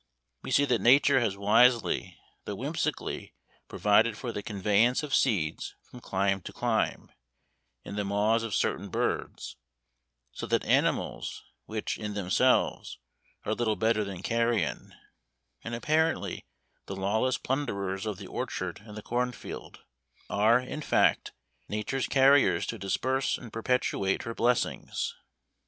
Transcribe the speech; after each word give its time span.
We 0.41 0.49
see 0.49 0.65
that 0.65 0.81
Nature 0.81 1.19
has 1.19 1.37
wisely, 1.37 2.17
though 2.45 2.55
whimsically 2.55 3.35
provided 3.67 4.17
for 4.17 4.31
the 4.31 4.41
conveyance 4.41 5.03
of 5.03 5.13
seeds 5.13 5.75
from 5.83 5.99
clime 6.01 6.41
to 6.41 6.51
clime, 6.51 7.11
in 7.85 7.97
the 7.97 8.03
maws 8.03 8.41
of 8.41 8.55
certain 8.55 8.89
birds; 8.89 9.57
so 10.31 10.47
that 10.47 10.65
animals, 10.65 11.43
which, 11.67 11.99
in 11.99 12.15
themselves, 12.15 12.97
are 13.45 13.53
little 13.53 13.75
better 13.75 14.03
than 14.03 14.23
carrion, 14.23 14.95
and 15.63 15.75
apparently 15.75 16.47
the 16.87 16.95
lawless 16.95 17.37
plunderers 17.37 18.07
of 18.07 18.17
the 18.17 18.25
orchard 18.25 18.81
and 18.83 18.97
the 18.97 19.03
corn 19.03 19.31
field, 19.31 19.83
are, 20.31 20.59
in 20.59 20.81
fact, 20.81 21.31
Nature's 21.69 22.07
carriers 22.07 22.65
to 22.65 22.79
disperse 22.79 23.37
and 23.37 23.53
perpetuate 23.53 24.23
her 24.23 24.33
blessings. 24.33 25.13